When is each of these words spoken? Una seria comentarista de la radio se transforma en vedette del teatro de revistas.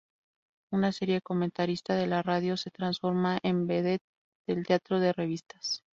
Una 0.73 0.91
seria 0.91 1.21
comentarista 1.21 1.93
de 1.95 2.07
la 2.07 2.23
radio 2.23 2.57
se 2.57 2.71
transforma 2.71 3.37
en 3.43 3.67
vedette 3.67 4.03
del 4.47 4.65
teatro 4.65 4.99
de 4.99 5.13
revistas. 5.13 5.83